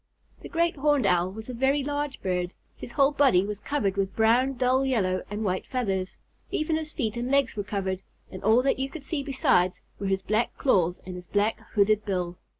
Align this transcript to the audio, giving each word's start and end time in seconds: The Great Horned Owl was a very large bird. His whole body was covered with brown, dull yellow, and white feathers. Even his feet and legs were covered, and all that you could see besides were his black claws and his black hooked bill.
The 0.41 0.49
Great 0.49 0.77
Horned 0.77 1.05
Owl 1.05 1.31
was 1.31 1.47
a 1.47 1.53
very 1.53 1.83
large 1.83 2.23
bird. 2.23 2.55
His 2.75 2.93
whole 2.93 3.11
body 3.11 3.45
was 3.45 3.59
covered 3.59 3.97
with 3.97 4.15
brown, 4.15 4.53
dull 4.53 4.83
yellow, 4.83 5.21
and 5.29 5.43
white 5.43 5.67
feathers. 5.67 6.17
Even 6.49 6.75
his 6.75 6.91
feet 6.91 7.15
and 7.17 7.29
legs 7.29 7.55
were 7.55 7.61
covered, 7.63 8.01
and 8.31 8.43
all 8.43 8.63
that 8.63 8.79
you 8.79 8.89
could 8.89 9.03
see 9.03 9.21
besides 9.21 9.79
were 9.99 10.07
his 10.07 10.23
black 10.23 10.57
claws 10.57 10.99
and 11.05 11.13
his 11.13 11.27
black 11.27 11.59
hooked 11.75 12.03
bill. 12.03 12.39